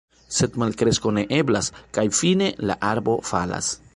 Sed 0.35 0.55
malkresko 0.63 1.11
ne 1.17 1.25
eblas. 1.41 1.69
Kaj 1.97 2.05
fine, 2.21 2.49
la 2.71 2.79
arbo 2.95 3.19
falas. 3.33 3.73